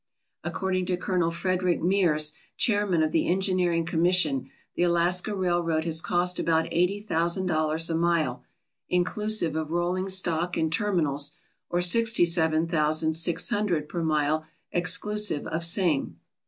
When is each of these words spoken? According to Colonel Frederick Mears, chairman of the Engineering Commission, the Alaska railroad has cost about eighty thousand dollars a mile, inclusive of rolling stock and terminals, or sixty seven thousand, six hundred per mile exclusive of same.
According 0.43 0.87
to 0.87 0.97
Colonel 0.97 1.29
Frederick 1.29 1.79
Mears, 1.79 2.33
chairman 2.57 3.03
of 3.03 3.11
the 3.11 3.27
Engineering 3.27 3.85
Commission, 3.85 4.49
the 4.73 4.81
Alaska 4.81 5.35
railroad 5.35 5.85
has 5.85 6.01
cost 6.01 6.39
about 6.39 6.67
eighty 6.71 6.99
thousand 6.99 7.45
dollars 7.45 7.87
a 7.87 7.93
mile, 7.93 8.43
inclusive 8.89 9.55
of 9.55 9.69
rolling 9.69 10.09
stock 10.09 10.57
and 10.57 10.73
terminals, 10.73 11.37
or 11.69 11.83
sixty 11.83 12.25
seven 12.25 12.67
thousand, 12.67 13.13
six 13.13 13.49
hundred 13.49 13.87
per 13.87 14.01
mile 14.01 14.43
exclusive 14.71 15.45
of 15.45 15.63
same. 15.63 16.19